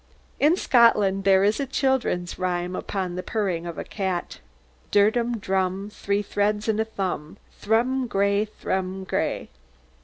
"In 0.39 0.57
Scotland 0.57 1.25
there 1.25 1.43
is 1.43 1.59
a 1.59 1.67
children's 1.67 2.39
rhyme 2.39 2.75
upon 2.75 3.13
the 3.13 3.21
purring 3.21 3.67
of 3.67 3.75
the 3.75 3.83
cat: 3.83 4.39
Dirdum 4.89 5.37
drum, 5.37 5.91
Three 5.91 6.23
threads 6.23 6.67
and 6.67 6.79
a 6.79 6.85
thrum; 6.85 7.37
Thrum 7.51 8.07
gray, 8.07 8.45
thrum 8.45 9.03
gray! 9.03 9.51